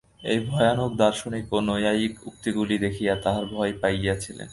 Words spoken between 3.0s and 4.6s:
তাঁহারা ভয় পাইয়াছিলেন।